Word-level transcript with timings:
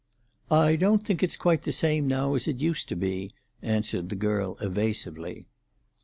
"I 0.49 0.77
don't 0.77 1.05
think 1.05 1.21
it's 1.21 1.37
quite 1.37 1.61
the 1.61 1.71
same 1.71 2.07
now 2.07 2.33
as 2.33 2.47
it 2.47 2.59
used 2.59 2.89
to 2.89 2.95
be," 2.95 3.33
answered 3.61 4.09
the 4.09 4.15
girl 4.15 4.57
evasively. 4.59 5.45